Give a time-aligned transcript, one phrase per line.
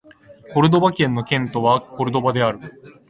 [0.51, 2.59] コルドバ県の県都はコルドバである